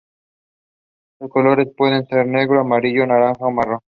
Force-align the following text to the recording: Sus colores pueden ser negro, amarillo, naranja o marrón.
Sus 1.19 1.29
colores 1.29 1.67
pueden 1.77 2.07
ser 2.07 2.25
negro, 2.25 2.59
amarillo, 2.59 3.05
naranja 3.05 3.45
o 3.45 3.51
marrón. 3.51 3.81